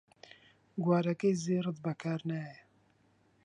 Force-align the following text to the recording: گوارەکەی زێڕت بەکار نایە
گوارەکەی 0.83 1.39
زێڕت 1.43 1.77
بەکار 1.85 2.21
نایە 2.29 2.55